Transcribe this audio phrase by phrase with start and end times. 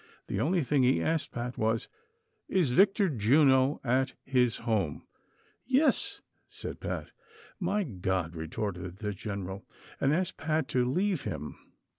[0.25, 1.87] The only thing he asked Pat was:"
[2.59, 5.05] Is Victor Juno at his home
[5.67, 7.11] V" "Yis," said Pat."
[7.69, 9.63] My God!" retorted the general,
[9.99, 11.55] and asked Pat to leave him.